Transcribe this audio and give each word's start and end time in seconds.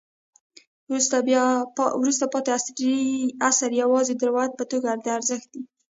وروسته 2.01 2.25
پاتې 2.33 2.95
عصر 3.49 3.69
یوازې 3.81 4.13
د 4.15 4.21
روایت 4.29 4.53
په 4.57 4.65
توګه 4.71 4.89
د 5.03 5.05
ارزښت 5.17 5.47
دی. 5.53 5.61